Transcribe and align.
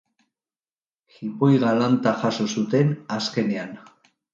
Jipoi 1.19 1.51
galanta 1.67 2.17
jaso 2.25 2.51
zuten, 2.59 2.99
azkenean. 3.23 3.83